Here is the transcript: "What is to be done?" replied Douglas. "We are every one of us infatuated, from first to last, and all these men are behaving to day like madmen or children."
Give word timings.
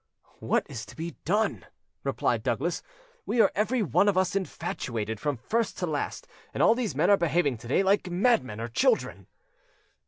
"What 0.39 0.65
is 0.67 0.83
to 0.87 0.95
be 0.95 1.11
done?" 1.25 1.63
replied 2.03 2.41
Douglas. 2.41 2.81
"We 3.27 3.39
are 3.39 3.51
every 3.53 3.83
one 3.83 4.07
of 4.09 4.17
us 4.17 4.35
infatuated, 4.35 5.19
from 5.19 5.37
first 5.37 5.77
to 5.77 5.85
last, 5.85 6.27
and 6.55 6.63
all 6.63 6.73
these 6.73 6.95
men 6.95 7.11
are 7.11 7.17
behaving 7.17 7.57
to 7.59 7.67
day 7.67 7.83
like 7.83 8.09
madmen 8.09 8.59
or 8.59 8.67
children." 8.67 9.27